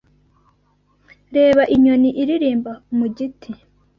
Reba 1.35 1.61
inyoni 1.75 2.09
iririmba 2.21 2.71
mu 2.97 3.05
giti 3.15 3.51